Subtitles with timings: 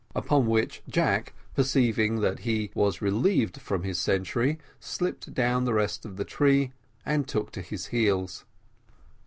[0.15, 6.07] Upon which Jack, perceiving that he was relieved from his sentry, slipped down the rest
[6.07, 6.71] of the tree
[7.05, 8.43] and took to his heels.